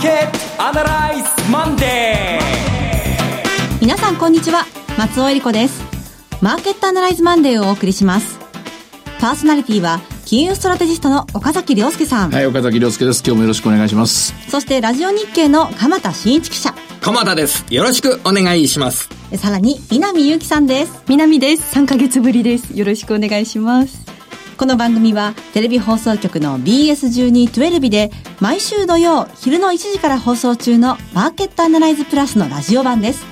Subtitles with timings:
[0.00, 3.80] ーケットアナライズマンデー。
[3.82, 4.64] 皆さんこんにちは。
[4.96, 5.82] 松尾英里子です。
[6.40, 8.38] マーケットアナライズマンデーをお送りします。
[9.20, 12.30] パーソナリティは金融ストラテジストの岡崎良介さん。
[12.30, 13.22] はい岡崎良介です。
[13.22, 14.32] 今日もよろしくお願いします。
[14.48, 17.66] そしてラジオ日経の鎌田伸一記者鎌田です。
[17.68, 19.10] よろしくお願いします。
[19.36, 21.02] さらに南祐希さんです。
[21.08, 21.78] 南です。
[21.78, 22.74] 3ヶ月ぶりです。
[22.74, 24.19] よろしくお願いします
[24.60, 28.10] この番組はテレビ放送局の BS1212 で
[28.40, 33.24] 毎週土曜昼の1時から放送中のマーケットアナライズプラスのラジオ版です。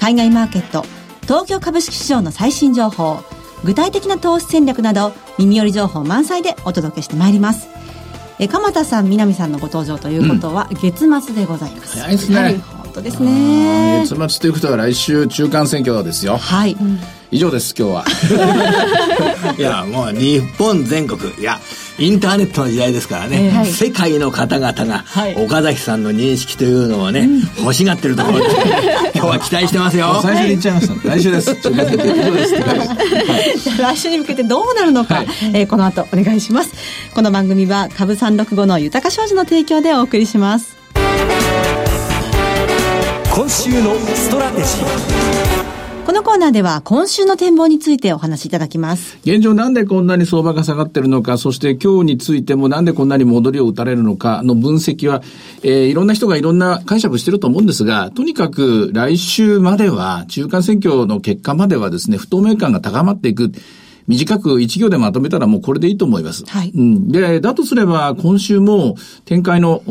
[0.00, 0.84] 海外マーケット、
[1.22, 3.20] 東京株式市場の最新情報、
[3.62, 7.68] 具体的な投資戦略など耳寄り情報満載でお届けしてまいります。
[8.40, 11.96] え鎌田さん、南さんのご登場ということは、月末でございます。
[12.00, 12.42] 早いですね。
[12.42, 14.04] はい、本当ですね。
[14.04, 16.36] 月末ということは来週中間選挙ですよ。
[16.36, 16.72] はい。
[16.72, 16.98] うん
[17.30, 18.04] 以上です今日は。
[19.58, 21.60] いやもう日本全国いや
[21.98, 25.04] インターネットの時代ですからね、えー、世界の方々が
[25.36, 27.28] 岡崎さんの認識というのをね、
[27.58, 28.44] 欲しがってるところで
[29.14, 30.20] 今日は期待してますよ。
[30.22, 31.08] 最初に言っちゃいました。
[31.08, 31.56] 来週です。
[33.78, 36.70] 来週に向けてどうなるのか、はい、えー、この後お願いします。
[37.14, 40.76] この番組は株三六五の豊か商事の提供でお送りします。
[43.34, 45.45] 今週のストラテジー
[46.06, 49.18] このコーナーでは今週の展望についてお話しいただきます。
[49.22, 55.20] 現状なんでこんなに相場が下がってるのか、そして今日についてもなんでこんなに戻りを打たれるのかの分析は、
[55.64, 63.50] えー、いろんな人がいろんな解釈してると思うんですが、とにかく来週までは、中間選挙の結果まではですね、不透明感が高まっていく。
[64.06, 66.44] 短く一行でまとめたらもうこれでいいと思います。
[66.46, 66.70] はい。
[66.74, 67.08] うん。
[67.08, 69.82] で、だとすれば今週も展開の、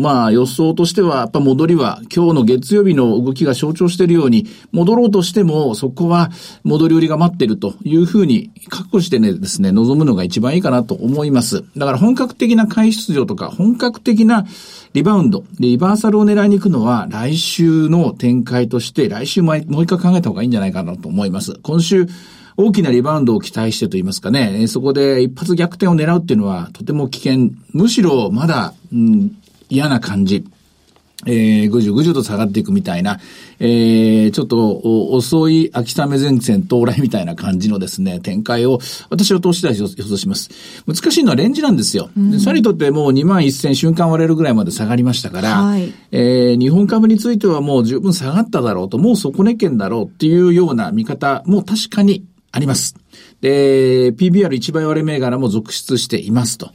[0.00, 6.30] まあ予想としては、やっぱ戻りは今日の月曜日の動きが象徴しているように、戻ろうとしてもそこは
[6.62, 11.64] 戻り売りが待っているというふうに確保してねですね、望むのが一番いいかなと思います。
[11.76, 14.46] だから本格的な買い出場とか本格的な
[14.92, 21.58] リバウンド、リバーサルを狙いに行くのは来週の展開として来週もう一回考えた方がいいんじゃないかなと思います。
[21.62, 22.06] 今週
[22.56, 27.50] 大きなリバウンドを期待してと言いますかね、そこで一発逆転を狙うっていうのはとても危険。
[27.72, 29.32] むしろまだ、うん、
[29.68, 30.44] 嫌な感じ。
[31.26, 33.18] えー、ぐじゅぐじゅと下がっていくみたいな、
[33.58, 34.80] えー、ちょっと
[35.12, 38.78] 遅い秋雨前線到来みたいな感じのですね、展開を
[39.08, 40.50] 私は投資台予想します。
[40.86, 42.10] 難しいのはレンジなんですよ。
[42.16, 52.94] うん、さりとってもう2万1000瞬間割れるぐらいまで下がりましたから、はい、えー、日本株についてはもう十分下がっただろうと、もう底値圏だろうっていうような見方も確かにあります。
[53.40, 56.70] で、PBR1 倍割れ銘柄も続出していますと。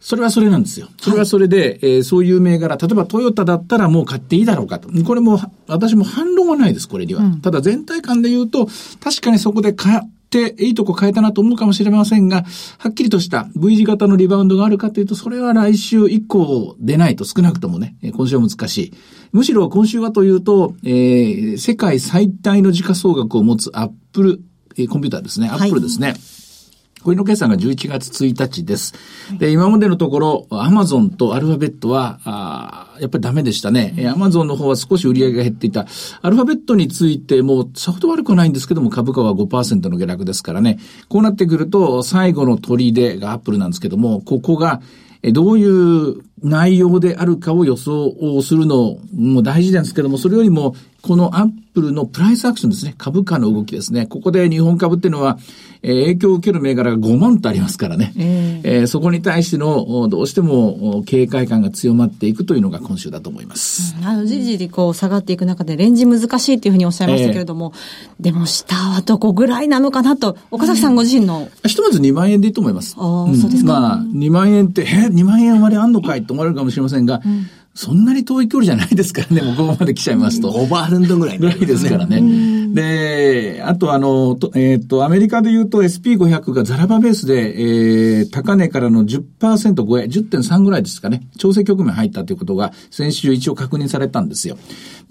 [0.00, 0.88] それはそれなんですよ。
[1.00, 4.90] それはそれで、はい、えー、そういう銘柄、例えばトヨタだったらもう買っていいだろうかと。
[5.04, 7.22] これも、私も反論はないです、これには。
[7.22, 8.68] うん、ただ全体感で言うと、
[9.00, 12.44] 確かにそこで買っていいとこ変えたなと思うかもしれませんが、
[12.78, 18.92] はっきりとした V 字型のリバウンドがあるかというと、それは来週以降出ないと少なくともね、今週は難しい。
[19.32, 24.42] むしろ今週はというと、えー、世界最大の時価総額を持つアップル
[24.88, 26.08] コンピューターですね、アップルですね。
[26.08, 26.18] はい
[27.02, 28.94] これの決算が11月1日です。
[29.38, 34.08] で、今までのところ、アマゾンとアルファベットは、あやっぱりダメでしたね。
[34.12, 35.86] アマゾンの方は少し売り上げが減っていた。
[36.22, 40.78] アルファベットについても、さほど悪くはないんですけども、株価は5%の下落ですからね。
[41.08, 44.80] こうなってくると、最後の砦がアップルなんですけども、ここが、
[45.32, 52.94] どういう内容であるかを予想をするのも大事なんですけども、それよりも、このアップルのプライスアクションですね。
[52.96, 54.06] 株価の動きですね。
[54.06, 55.36] ここで日本株っていうのは、
[55.82, 58.12] えー、影響を受ける銘柄が5万とありますからね。
[58.16, 63.96] えー、えー、そこに対しての、どうしても警戒感が強まっていくというのが今週だと思います。
[63.98, 71.48] うん、あの、じりじりこう下がっていく中でレンジ難しいっていうふうにおっしゃいましたけれども、えー、でも下はどこぐらいなのかなと、岡崎さんご自身の。
[71.64, 72.94] うん、ひとまず2万円でいいと思います。
[72.96, 73.80] ああ、うん、そうですか。
[73.80, 80.50] まあ、2万円って、え、2万円まであんのかいと思われるかもしれませんが、うんそんなに遠い距離じゃないですからね、 もうここまで来ちゃいますと。
[80.50, 82.20] オーバールンドぐらい、ぐらいですからね。
[82.74, 94.58] で、あとあの、えっ、ー、と、アメリカで言うと SP500 がザラバベースで、えー、高値からの10%超え、10.3ぐらいですかね、調整局面入ったということが先週一応確認されたんですよ。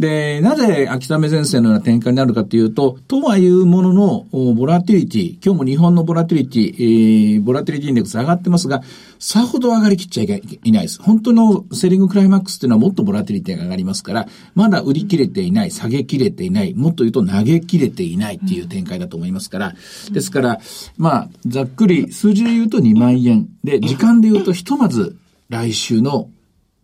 [0.01, 4.25] で、なぜ秋雨前線のような展開になるかというと、とはいうものの、
[4.55, 8.81] ボラティリティ、今日も日本のボラティリティ、えー、ボラティリティインデックス上がってますが、
[9.19, 10.99] さほど上がりきっちゃいないです。
[11.03, 19.75] 本当のセリングクライマックスっていうのはもっとボラティリティが上がりますから、まだ売り切れていない、下げ切れていない、もっと言うと投げ切れていないっていう展開だと思いますから、
[20.11, 20.59] ですから、
[20.97, 23.49] まあ、ざっくり数字で言うと2万円。
[23.63, 25.15] で、時間で言うとひとまず
[25.49, 26.27] 来週の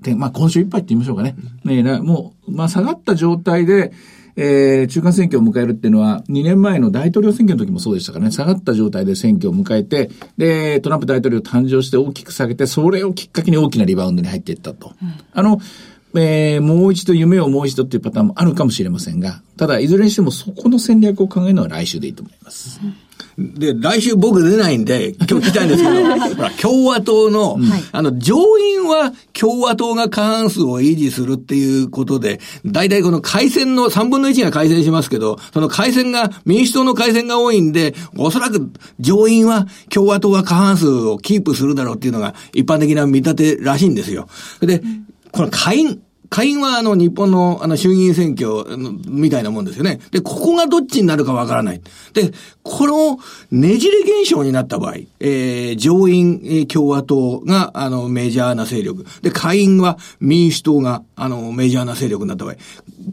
[0.01, 1.35] で、まあ今週いっぱいって言いましょうかね。
[1.63, 3.91] ねもう、まあ下がった状態で、
[4.39, 14.93] えー、中間選挙を迎えるっていうのは、2年前の大統領選挙の時もそうでしたからね、下がった状態で選挙を迎えて、で、トランプ大統領誕生して大きく下げて、それをきっかけに大きなリバウンドに入っていったと。
[15.01, 15.59] うん、あの、
[16.15, 22.79] えー、もう一度夢をもう一度っていうパターンもあるかもしれませんが、ただ、いずれにしてもそこの戦略を考えるのは来週でいいと思います。
[22.83, 23.06] うん
[23.37, 27.57] で、来週僕出ないんで、今日聞きたいんですけど、ほら、共和党の、
[27.91, 44.27] あの、上院は共和党が過半数を維持するっていうことで、大体この改選の3分の1が改選しますけど、その改選が、民主党の改選が多いんで、おそらく上院は共和党が過半数をキープするだろうっていうのが一般的な見立てらしいんですよ。
[44.61, 44.81] で、
[45.31, 48.65] この下院、下院はあの日本のあの衆議院選挙
[49.07, 49.99] みたいなもんですよね。
[50.11, 51.81] で、ここがどっちになるかわからない。
[52.13, 52.31] で、
[52.67, 53.17] この
[53.49, 59.05] ねじれ現象になった場合、えー、上院、えー、共和党があのメジャーな勢力。
[59.21, 62.55] で、下院は民主党があのメジャーな勢力になった場合、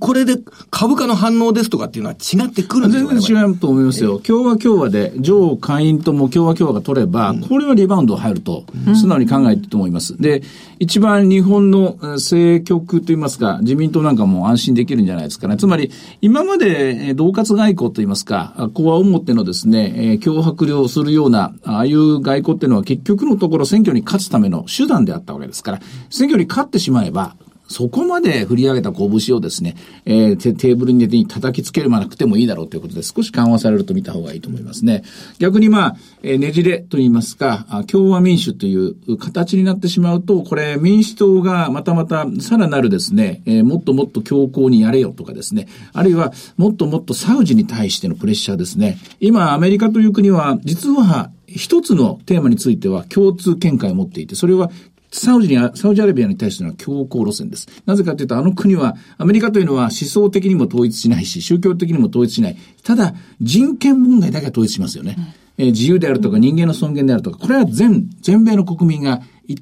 [0.01, 0.39] これで
[0.71, 4.19] 株価の反応ですとかっていうのは違ってくるんですか、ね、全然違うと思いますよ。
[4.19, 8.65] 共和共和で上下院とも共和共和が取れば、これはリバウンド入ると、
[8.95, 10.21] 素直に考えてると思います。
[10.21, 10.43] で、
[10.81, 15.57] 一番日本の政局といいますか、自民党なんかも安心できるんじゃないですかね。
[15.57, 25.81] つまり、今まで、同活外交といいますか、ここは表のですね、え脅迫量するような、ああいう外交っていうのは結局のところ選挙に勝つための手段であったわけですから、
[26.11, 35.03] 選挙に勝ってしまえば、そこまで振り上げた拳をですね、えー、テーブルに叩きつけるまなくてもいいだろうということで少し緩和されると見た方がいいと思いますね。
[35.39, 48.99] 逆にまあ、えー、ねじれと言いますか、共和民主という形になってしまうと、これ民主党がまたまたさらなるですね、えー、もっともっと強硬にやれよとかですね、あるいはもっともっとサウジに対してのプレッシャーですね。
[49.21, 54.71] 今アメリカという国は実は一つのテーマについては共通見解を持っていて、それは
[55.15, 57.69] サウジに、サウジアラビアに対しての強硬路線です。
[57.87, 62.57] なぜかというと、あの国は、アメリカというのは思想的にも統一しないし、宗教的にも統一しない。
[62.83, 65.15] ただ、人権問題だけは統一しますよね。
[65.59, 69.21] うん、えー、自由であるとか人間の尊厳であるとか、これは全、全米の国民が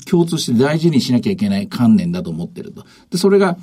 [0.09, 2.87] 共通して大事にしなきゃいけない観念だと思っていると。
[3.11, 3.59] で、それが、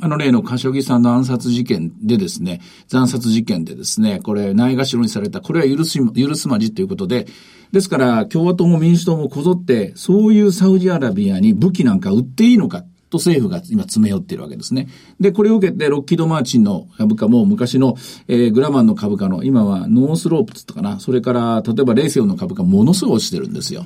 [0.00, 7.26] あの例のカショギさんの暗殺事件でですね、惨殺事件でですね、これ、ないがしろにされた、これは許す、許すまじということで、
[7.72, 14.88] ですから、共和党も民主党もこぞって、そういうサウジアラビアに武器なんか売っていいのかと政府が今詰め寄っているわけですね。
[15.18, 17.96] で、これを受けて、ロッキード・マーチンの株価も昔の、
[18.28, 21.00] えー、グラマンの株価の、今はノースロープつったかな。
[21.00, 23.84] それから、例えばレイセオの株価ものすごい落ちてるんですよ。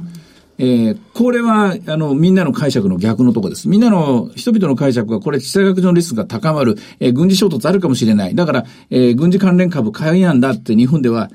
[0.58, 3.68] えー、これは、あの、みんなの解釈の逆のとこです。
[3.68, 8.34] みんなの、人々の解釈は、これ、地政学上のリスクが高まる、えー、軍事衝突あるかもしれない。
[8.34, 11.30] だから、えー、軍事関連株買いなんだって日本では、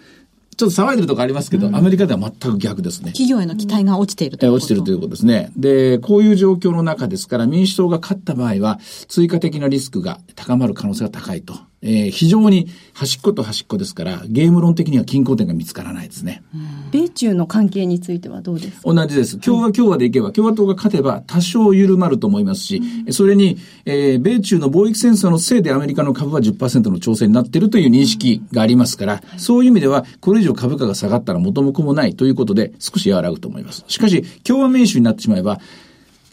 [0.56, 3.12] ちょっと騒いでるとこありますけど、うん、アメリカでは全く逆ですね。
[3.12, 5.52] 企業への期待が落ちているということ、落ちているということですね。
[5.56, 11.69] で、こういう状況の中ですから、民主党が勝った場合は、追加的なリスクが高まる可能性が高いと。
[11.82, 16.44] えー、非常に端っこと端っこですから、ゲーム論的には均衡点が見つからないですね。
[16.92, 18.94] 米中の関係についてはどうですか？
[18.94, 19.38] 同じです。
[19.38, 33.86] 共和共和でいけば、共和党が勝てば多少緩まると思いますし、うん、それに、えー、米中の貿易戦争のせいでアメリカの株は10%の調整になっているという認識がありますから、そういう意味では、これ以上株価が下がったら元も子もないということで、少し和らぐと思います。
[33.88, 35.60] しかし、共和民主になってしまえば、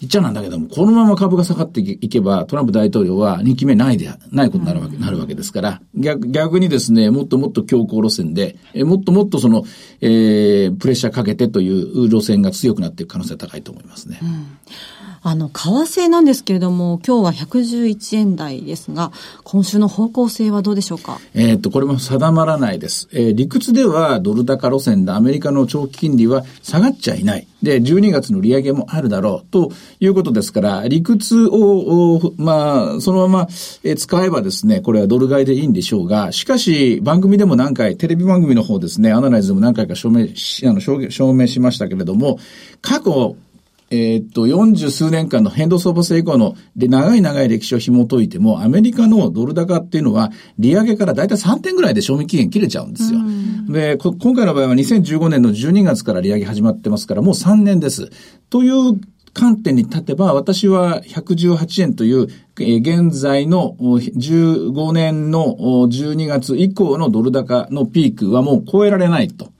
[0.01, 9.65] 言っちゃなんだけども、このまま株が下がっていけば、トランプ大統領は2期目ないで、ないことになるわけ、なるわけですから、逆、逆にですね、もっともっと強硬路線で、えもっともっとその、
[10.03, 14.19] えー、プレッシャーかけてという路線が強くなっていく可能性が高いと思いますね。
[14.23, 14.47] うん
[15.23, 19.13] あの、為替なんですけれども、今日は111円台ですが、
[19.45, 21.19] 今週の方向性はどうでしょうか？
[21.35, 23.09] えっと、これも定まらないです。
[23.13, 27.47] えー、理屈ではドル高路線でアメリカの長期金利は下がっちゃいない。
[27.63, 33.49] で、12月の利上げもあるだろうということですから、理屈を、まあ、そのまま、
[33.97, 42.39] 使えばですね、これはドル買いでいいんでしょうが、しかし、番組でも何回、テレビ番組の方ですね、アナライズでも何回か証明し、あの、証明しましたけれども、
[42.83, 43.37] 過去、
[43.97, 53.21] えー、っと、40数年間の変動相場制以降の、で、長い長い歴史を紐解いても、アメリカのドル高っていうのは、利上げからだいたい3点ぐらいで賞味期限切れちゃうんですよ。
[53.69, 58.11] で、今回の場合は2015年の12月から利上げ始まってますから、もう3年です。
[58.51, 59.01] という
[59.33, 65.45] 観点に立てば、私は118円という、え現在の15年の
[65.89, 69.53] 12月以降のドル高のピークはもう超えられないと。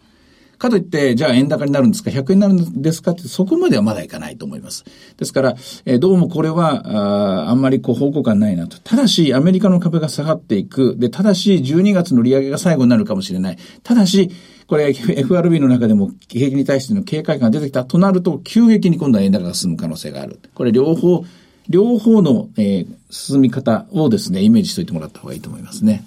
[0.59, 4.85] かといって、じゃあ円高になるんですか ?100 円になるんですかって、そこまではまだいかないと思います。
[5.17, 8.79] ですから、え、どうもこれは、ああんまりこう方向感ないなと。
[8.81, 10.97] ただし、アメリカの株が下がっていく。
[10.99, 13.59] で、ただし、12月の利上げが最後になるかもしれない。
[13.83, 14.31] ただし、
[14.67, 20.41] これ FRB の中でも景気に対しての警戒感が出てきたとなると、急激に今度は円高が進む可能性がある。
[20.55, 21.25] これ両方、
[21.69, 26.05] 両方の、えー、進み方をですね、イメージしておいてもらった方がいいと思いますね。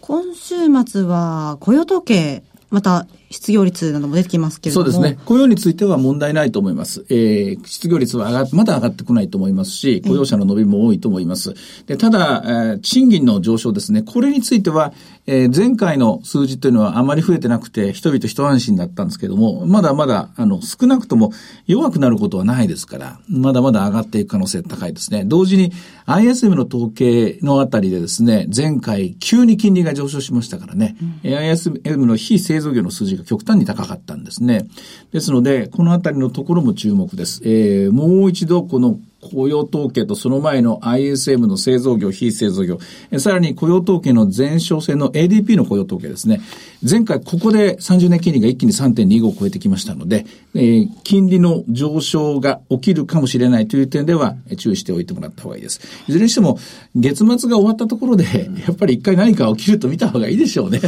[0.00, 0.54] 今週
[0.86, 4.90] 末は雇用統計、また失業率なども出てきますけれども。
[4.90, 5.18] そうですね。
[5.24, 7.04] 雇用については問題ないと思います。
[7.08, 11.54] えー、失業率は上がまだ上がってこないと思いますし、雇用者の伸びも多いと思います。
[11.86, 14.02] で、ただ、えー、賃金の上昇ですね。
[14.02, 14.92] これについては、
[15.26, 21.32] えー、前回の数字というのはあまり増えてなくて、人々一安心だったんですけども、まだまだ、あの、少なくとも
[21.66, 25.24] 弱くなることはないですから、まだまだ上がっていく可能性高いですね。
[25.24, 25.72] 同時に
[26.06, 34.66] ISM の統計のあたりでですね、前回急に金利が上昇しましたからね、うん、ISM の非製造業の数字が極端に高かったんですね。
[35.12, 37.40] ですので、このあたりのところも注目です。
[37.44, 42.78] えー、もう一度この雇用統計とその前の ISM の製造業、非製造業、
[43.18, 46.40] さらに雇用統計の前哨戦の ADP の雇用統計ですね。
[46.88, 55.80] 前回ここで30年金利が一気に3.25を超えてきましたので、えー、金利の上昇が起きるかもしれないという点では注意しておいてもらった方がいいです。
[56.08, 56.58] いずれにしても
[56.94, 58.24] 月末が終わったところで、
[58.66, 60.80] やっぱり一回何か起きると見た方がいいでしょうね。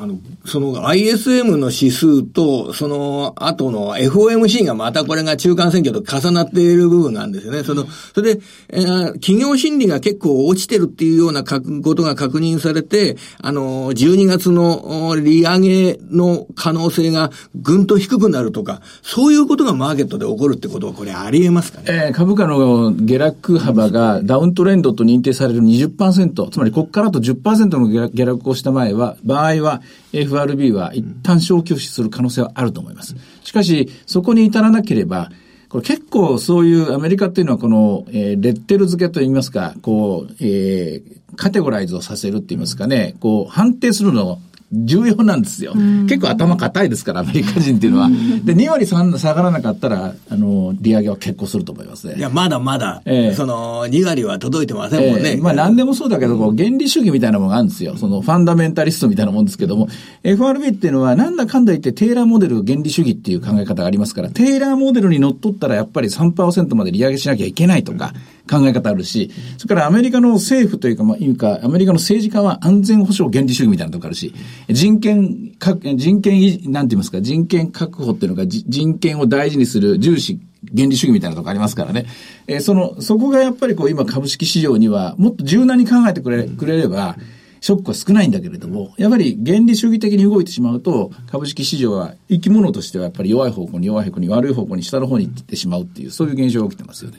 [0.00, 7.62] あの、その ISM の指数と、その後の FOMC がまたこれが中間選挙と重なっている部分なんですよね。
[7.62, 21.84] その、それで、えー、企業心理が結構落ちてるっていうようなことが確認されて、あの、12月の利上げの可能性がぐんと低くなるとか、そういうことがマーケットで起こるってことはこれありえますかね？
[21.88, 29.82] えー、株価の下落幅がダウントレンドと認定される20%、つまりここからと10%の下落をした前は、場合は
[30.30, 33.16] FRB は一旦消去する可能性はあると思います。
[33.42, 35.30] しかし、そこに至らなければ、
[35.68, 44.40] これ結構そういうアメリカっていうのはこの、えー、レッテル付けといいますか、こう、えー、カテゴライズをさせるって言いますかね、こう、判定するの
[44.72, 45.74] 重要なんですよ。
[45.74, 48.08] 結構頭固いですから、アメリカ人っていうのは。
[48.44, 52.14] で、2割下がらなかったら、あの、利上げは結構すると思いますね。
[52.16, 55.32] いや、まだまだ、えー、その、2割は届いてませんもんね。
[55.32, 57.96] えー、まあ、何でもそうだけど、こう、原理主義みたいなものがあるんですよ。
[57.96, 59.88] その、ファンダメンタリストみたいなもんですけども、
[60.22, 68.12] FRB っていうのは、なんだかんだ言って、テーラーモデル原理主義っていう考え方がありますから、テーラーモデルにのっとったら、やっぱり3%まで利上げしなきゃいけないとか、
[68.50, 74.34] 考え方あるし、それからアメリカの政府というか、まあ、いうか、アメリカの政治家は安全保障原理主義みたいなとこあるし、
[74.68, 75.52] 人権、
[75.96, 80.40] 人権、なんて言いますか、人権確保っていうのが、人権を大事にする重視
[80.74, 82.06] 原理主義みたいなとこありますからね。
[82.46, 87.16] えー、その、そこがやっぱりこう今株式市場にはもっと柔軟に考えてくれ、くれれば、
[87.60, 97.18] ショックは少ないんだけれども、やっぱり原理主義的に動いてしまうと、株式市場は生き物としてはやっぱり弱い方向に弱い方向に悪い方向に下の方に行ってしまうっていう、そういう現象が起きてますよね。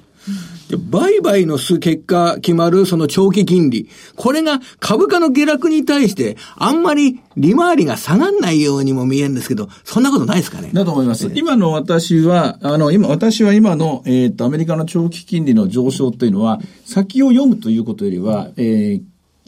[0.70, 3.90] で売買の結果決まるその長期金利。
[4.16, 10.70] これが株価の下落に対してあんまり利回りが下がんないようにも見えるんですけど、そんなことないですかね？
[10.74, 11.32] だと思います。
[11.36, 19.02] 今の私は、あの、今、私は今の、えっ、ー、と、アメリカの長期金利の上昇というのは、先を読むということよりは、えー、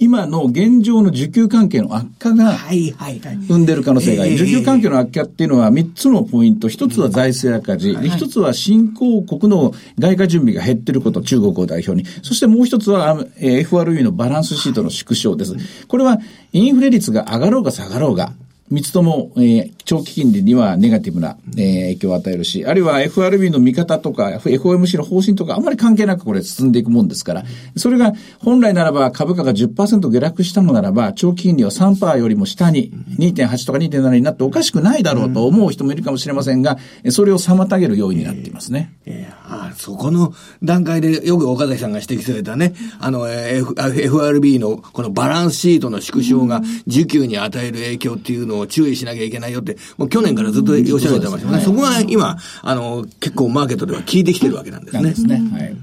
[0.04, 4.34] 今の現状の需給関係の悪化が生んでる可能性がある。
[4.34, 6.68] 需給関係の悪化っていうのは3つのポイント。
[6.68, 7.92] 1つは財政赤字。
[7.92, 12.06] 1つは新興国の外貨準備が減ってること、中国を代表に。
[12.22, 15.56] そしてもう1つは FRB のバランスシートの縮小です。
[15.88, 16.20] これは
[16.52, 18.34] インフレ率が上がろうが下がろうが、
[18.70, 27.44] 三つとも、えー、長期金利にはネガティブな、えー、影響を与えるし、あるいは FRB の見方とか、FOMC の方針とか、あんまり関係なくこれ進んでいくもんですから、
[27.76, 36.78] それが本来ならば株価が10%下落したのならば、長期金利は3%よりも下に、2.8とか2.7になっておかしくないだろうと思う人もいるかもしれませんが、
[37.10, 38.94] それを妨げる要因になっていますね。
[39.06, 51.60] えー、あそこの段階でよく岡崎さんが指摘されたね、あの、F、FRB のこのバランスシートの縮小が需給に与える影響っていうののを注意しなきゃいけないよって、もう去年からずっとおっしゃられてますよね。
[51.60, 55.10] そこは今、あの、結構マーケットでは効いてきてるわけなんですね。
[55.10, 55.36] ですね。
[55.52, 55.76] はい。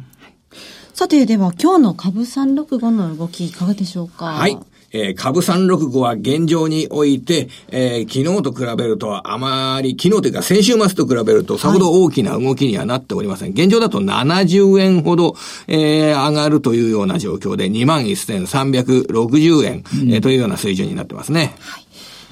[0.94, 4.26] さて、では今日の株365の動きいかがでしょうか？
[4.26, 4.58] はい。
[4.92, 13.54] えー、株365は現状において、えー、昨日と比べるとあまり、昨日というか先週末と比べるとさほど大きな動きにはなっておりません。
[13.54, 15.36] はい、現状だと70円ほど、
[15.68, 21.54] えー、上がるというような状況で21,360円、うん、えー、というような水準になってますね。
[21.60, 21.89] はい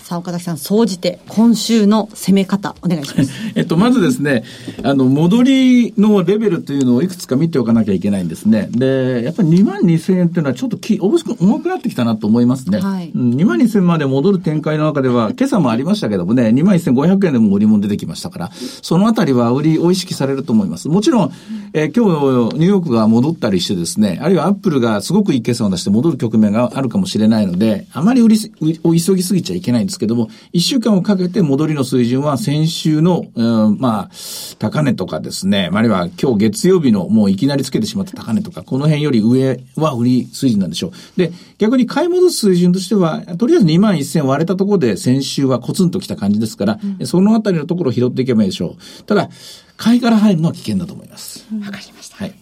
[0.08, 3.30] さあ、岡崎さん、総じて、今週の攻め方、お願いします。
[3.58, 4.44] えっと、まずですね、
[4.84, 8.68] あの、戻りのレベルというのをいくつか見ておかなきゃいけないんですね。
[8.70, 12.78] で、やっぱり2万2000円っていうのはちょっとき、重く、重くなってきたなと思いますね。
[12.78, 13.10] はい。
[13.12, 20.88] 2万2000まで戻る展開の中では、今朝もありましたけどもね、2万1500円でも売り物出てきましたから、そのあたりは売りを意識されると思います。
[20.88, 21.32] もちろん、
[21.72, 28.38] えー、今日、ニューヨークが戻ったりしてですね、あるいはアップルがすごくいい決算を出して戻る局面があるかもしれないので、あまり売り、
[28.84, 34.10] お急ぎすぎちゃいけないんですですけども、1週間をかけて戻りの水準は先週の、うん、まあ、
[34.58, 40.92] 高値とかですね、あるいは今日月曜日のもういきなりつけてしまった高値とか、この辺より上は売り水準なんでしょう。
[41.16, 49.02] で、逆に買い戻す水準としては、とりあえず2万1000割れたところで先週はコツンときた感じですから、うん、そのあたりのところを拾っていけばいいでしょう。
[49.04, 49.30] ただ、
[49.76, 51.46] 買いから入るのは危険だと思います。
[51.52, 52.16] わ、うん、かりました。
[52.16, 52.34] はい。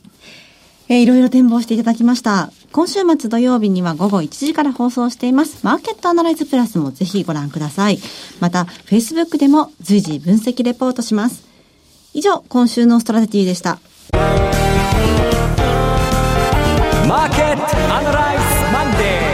[0.89, 2.51] えー、いろいろ展望していただきました。
[2.73, 5.65] 今週末土曜日には午後1時から放送しています。
[5.65, 7.99] マーケットアナライズプラスもぜひご覧ください。
[8.41, 11.45] また、Facebook でも随時分析レポートします。
[12.15, 13.79] 以上、今週のストラテジーでした。
[17.09, 19.27] マーケットアナライズマンデー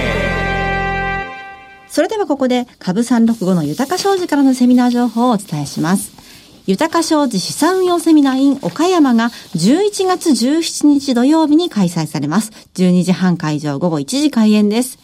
[1.88, 6.21] それではここで株365の豊商事からのセミナー情報をお伝えします。
[6.66, 12.52] 豊か商事資産運用セミナー in 岡山が11月17日土曜日に開催されます。
[12.74, 15.00] 12時半会場午後1時開演です。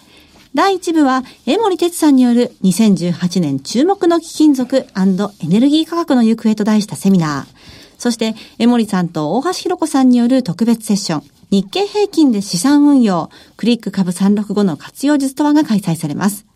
[0.55, 7.57] 第1部は、江森哲さんによる2018年注目の貴金属エネルギー価格の行方と題したセミナー。
[7.99, 11.23] そして、江森さんと大橋弘子さんによる特別セッション。
[11.50, 16.47] 日経平均で資産運用、クリック株365の活用術とはが開催されます。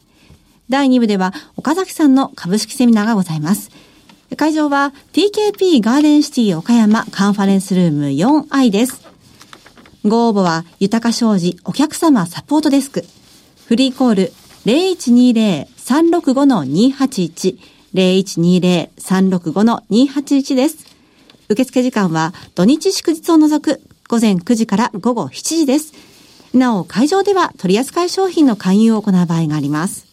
[0.70, 3.70] 第2部では、岡崎さんの株式セミナーがございます。
[4.36, 9.02] 会場は TKP ガーデンシティ岡山カンファレンスルーム 4i です。
[10.04, 13.04] ご応募は豊か商事お客様サポートデスク。
[13.66, 14.32] フリーコール
[14.64, 17.58] 0120-365-281
[17.94, 20.86] 0120-365-281です。
[21.48, 25.92] 受付時間は土日祝日を除く午前9時から午後7時です。
[26.54, 30.11] なお、会場では取扱い商品の勧誘を行う場合があります。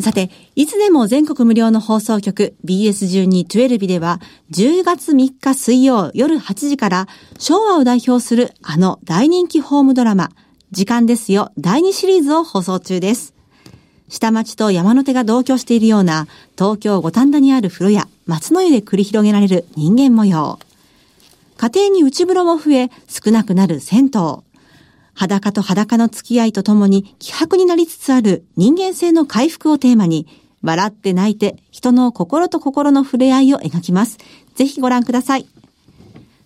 [0.00, 4.20] さて、いつでも全国無料の放送局 BS1212 では
[4.52, 7.08] 10月3日水曜夜8時から
[7.38, 10.30] 昭和を代表するあの大人気ホームドラマ
[10.70, 13.34] 時間ですよ第2シリーズを放送中です。
[14.08, 20.60] 下町と山の手が同居しているような東京五反田にある風呂や松の湯で繰り広げられる人間模様。
[21.56, 24.47] 家庭に内風呂も増え少なくなる銭湯。
[25.18, 30.28] 裸と裸の付き合いとともに希薄になりつつある人間性の回復をテーマに、
[30.62, 34.18] 笑って泣いて人の心と心の触れ合いを描きます。
[34.54, 35.46] ぜひご覧ください。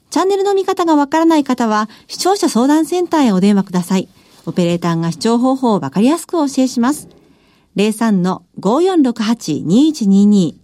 [0.08, 4.08] チャンネルの見方がわからない方は、視聴者相談センターへお電話ください。
[4.46, 7.08] オペレーターが視聴方法をわかりやすくお教えします。
[7.76, 10.54] 03-5468-2122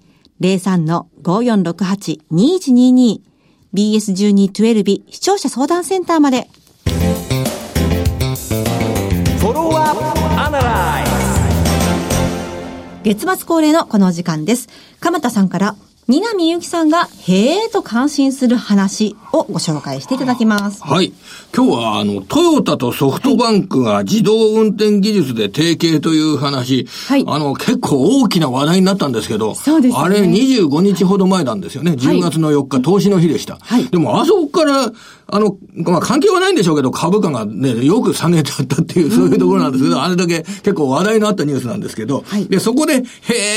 [0.40, 3.20] 03-5468-2122
[3.74, 6.48] BS1212 視聴者相談センターまで。
[13.04, 14.68] 月末恒例のこの時間です。
[15.00, 15.76] 鎌田さんから
[16.08, 20.82] 南ゆきさんが、へえと感心する話をご紹介していただきます。
[20.82, 21.12] はい。
[21.54, 27.24] 今日は、あの、トヨタとソフトバンクが自動運転技術で提携という話、はい。
[27.26, 30.00] あの、結構大きな話題になったんですけど、そうですね。
[30.00, 31.90] あれ25日ほど前なんですよね。
[31.90, 33.58] 10月の4日、はい、投資の日でした。
[33.60, 33.84] はい。
[33.88, 34.90] でも、あそこから、
[35.30, 43.02] あの、まあ、関係はないんでしょうけど、株価がね、よく下げてあったっていう、そういうところなんですけど、あれだけ結構話題のあったニュースなんですけど、はい、で、そこで、へ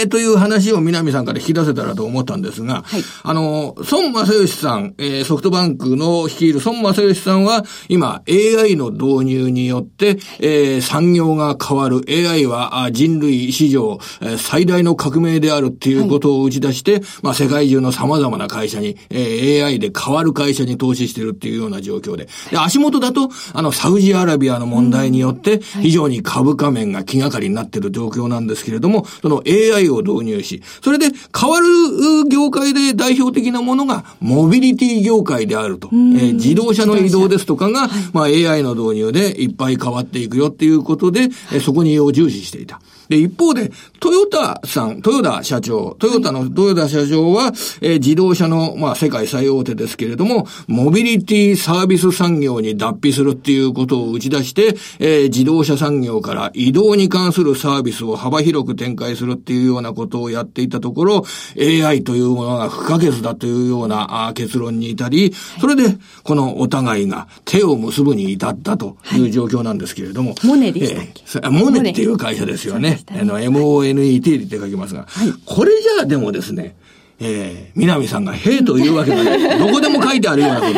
[0.03, 12.01] えという話を南さんから引き出せたらと思ったんですが、はい、あの、孫正義さん、えー、ソフトバンクの率いる孫正義さんは、今、AI の導入によって、えー、産業が変わる。
[12.07, 22.27] AI は人類史上、えー、最大の革命であるっていうことを打ち出して、はい、まあ、世界中の様々な会社に、えー、AI で変わる会社に投資してるっていうような状況で。
[22.49, 31.67] で、足元だと、あの、サウジアラビアの問題によって、非常に株価面が気がかりになっている状況なんですけれども、その AI を導入し、それで変わる
[32.31, 35.89] 業界で代表的なものが、モビリティ業界であると。
[35.91, 42.81] えー、自動車の移動ですとかが、まあ AI の導入でいっぱい変わっていくよっていうことで、えそこにを重視していた。
[43.11, 47.47] で、一方で、トヨタさん、トヨタ社長、トヨタのトヨタ社長は、
[47.81, 61.25] えー、自動車の、まあ、世界最大手ですけれども、モビリティサービス産業に脱皮するっていうことを打ち出して、えー、自動車産業から移動に関するサービスを幅広く展開するっていうようなことをやっていたところ、
[61.59, 70.29] AI というものが不可欠だというようなあ結論に至り、それで、このお互いが手を結ぶに至ったという状況なんですけれども。
[70.29, 73.00] はい、モネでしたっけ、えー、モネっていう会社ですよね。
[73.09, 76.75] あの、MONET って書きますが、はい、これじゃあでもですね、
[77.19, 79.39] えー、南さんが、へというわけがない。
[79.59, 80.73] どこでも書いてあるようなこと。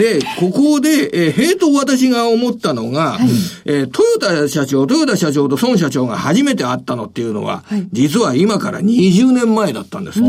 [0.00, 3.28] で、ここで、えー、へと私が思ったのが、はい、
[3.66, 10.28] えー、トヨタ社長、トヨタ社長と孫社長が初めて会ったのっていうのは、はい、実は今から20年前だったんですで、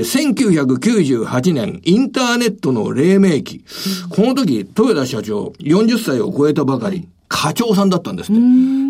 [0.00, 3.64] 1998年、インターネットの黎明期。
[4.08, 7.06] この時、トヨタ社長、40歳を超えたばかり。
[7.30, 8.40] 課長さんだったんですって。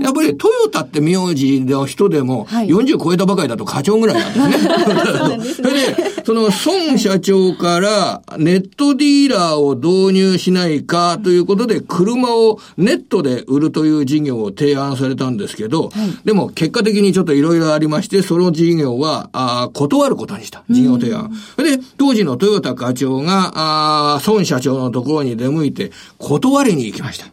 [0.02, 5.62] やっぱりトヨタって名字の人でも、40超えたばかりだと課長ぐらいなんですね。
[5.62, 15.90] それ で、その孫社長からネットディーラーを導入しないかということで、車をネットで売るという事業を提案されたんですけど、
[16.24, 20.64] でも結果的にちょっといろいろありまして、その事業は、あ断ることにした。
[20.70, 21.30] 事業提案。
[21.58, 27.26] で、当時のトヨタ課長が、あ孫社長のところに出向いて、断りに行きました。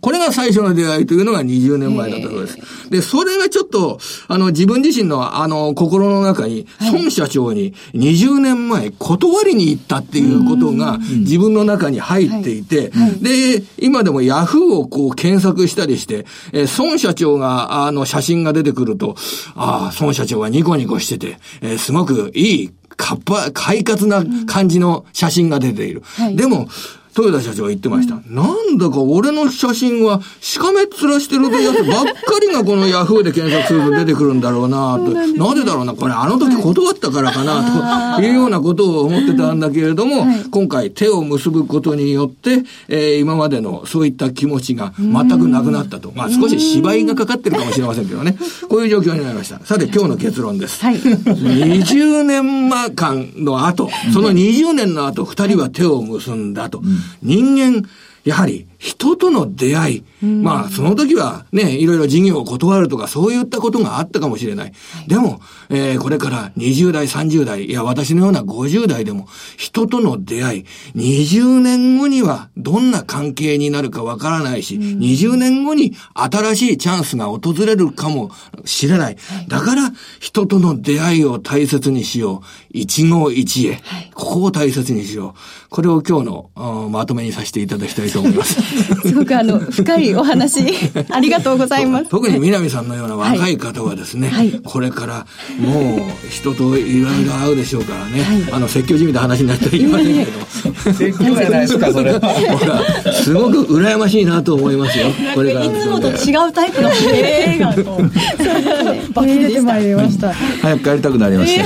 [0.00, 2.90] これが最初の出会いというのが20年前だったそうです。
[2.90, 19.16] で、それがちょっと、あの、自分自身の、あの、心の中に、孫社長に20年前断りに行ったっていうことが、自分の中に入っていて、で、今でもヤフーをこう検索したりして、え孫社長が、あの、写真が出てくると、
[19.54, 26.02] ああ、孫社長はニコニコしてて、えー、すごくいい、かっぱ、快活な感じの写真が出ている。
[26.34, 26.68] でも、
[27.16, 28.16] 豊田社長が言ってました。
[28.16, 35.10] うん、なんだか俺の写真は、しかめっ面してるやつばっかりがこのヤフーで検索すると出てくるんだろうなと。
[35.10, 46.12] なぜだろうな、これあの時断ったからかな、というようなことを思ってたんだけれども、はい、今回手を結ぶことによって、えー、今までのそういった気持ちが全くなくなったと。
[46.14, 48.36] まあ少し芝居がかかってるかもしれませんけどね。
[48.68, 49.64] こういう状況になりました。
[49.64, 50.82] さて今日の結論です。
[50.82, 56.82] はい、20年間の後、その20年の後、二人は手を結んだと。
[57.22, 57.88] 人間、
[58.24, 60.04] やはり人との出会い。
[60.22, 64.72] まあ、その時はね、いろいろ事業を断るとか、そういったことがあったかもしれない。
[65.08, 70.64] でも、えー、これから20代、30代、いや、私のような50代でも、人との出会い、
[70.96, 78.32] 20年後にはどんな関係になるかわからないし、20年後に新しいチャンスが訪れるかも
[78.66, 79.16] しれない。
[79.48, 82.46] だから、人との出会いを大切にしよう。
[82.70, 84.10] 一期一会。
[84.12, 85.68] ここを大切にしよう。
[85.70, 88.60] これを今日のまとめにさせていただきたいと思います。
[89.02, 90.60] すごくあの、深いお話、
[91.10, 92.06] ありがとうございます。
[92.08, 95.26] 特に南さんのような若い方はですね、はい、これから
[95.58, 100.92] もう人といろいろ会うでしょうからね、はい、あの、説教じみた話になってはいけませんけど。
[100.92, 102.12] 説教じゃないですか、それ。
[102.12, 105.06] ほら、すごく羨ましいなと思いますよ。
[105.34, 105.66] これから。
[105.66, 108.00] いつもと違うタイプの映画 と。
[109.12, 110.32] バキ出てまいりました。
[110.62, 111.64] 早く帰りたくなりました。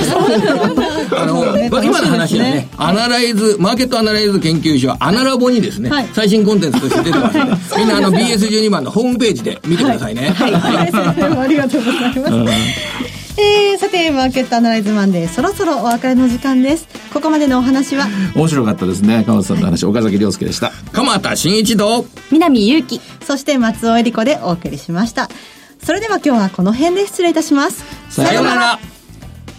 [1.11, 10.33] あの、 今の話はね、アナライズ、マーケットアナライズ研究所、アナラボにですね、最新コンテンツとして出てますので、 みんなあの BS12 番のホームページで見てくださいね。
[10.35, 10.51] はい。
[10.53, 13.19] はい、ありがとうございます。
[13.41, 16.87] えー、さてマーケットアナライズマンデーそろそろお別れの時間です。
[17.13, 18.05] ここまでのお話は？
[18.35, 19.23] 面白かったですね。
[19.25, 20.73] 鎌田さんの話、岡崎良介でした。
[20.91, 23.01] 鎌田新一と南祐希。
[23.25, 25.29] そして松尾恵里子でお送りしました。
[25.81, 27.85] それでは今日はこの辺で失礼いたします。
[28.09, 28.79] さようなら